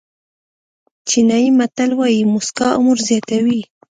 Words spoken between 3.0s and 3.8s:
زیاتوي.